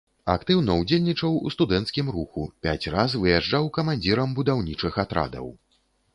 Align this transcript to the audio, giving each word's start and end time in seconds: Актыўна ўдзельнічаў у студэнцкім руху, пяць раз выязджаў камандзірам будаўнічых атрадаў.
Актыўна 0.35 0.77
ўдзельнічаў 0.77 1.35
у 1.49 1.51
студэнцкім 1.55 2.09
руху, 2.15 2.47
пяць 2.67 2.89
раз 2.97 3.15
выязджаў 3.25 3.71
камандзірам 3.77 4.35
будаўнічых 4.43 5.01
атрадаў. 5.07 5.47